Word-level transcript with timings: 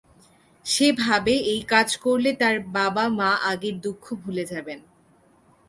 সে 0.65 0.87
ভাবে, 1.01 1.33
এই 1.45 1.61
কাজ 1.63 1.89
করলে 1.97 2.29
তার 2.33 2.55
বাবা-মা 2.73 3.29
আগের 3.43 3.75
দুঃখ 3.81 4.05
ভুলে 4.15 4.43
যাবেন। 4.45 4.79